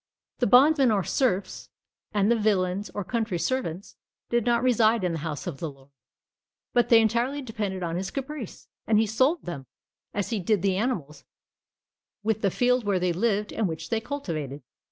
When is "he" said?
8.97-9.05, 10.31-10.39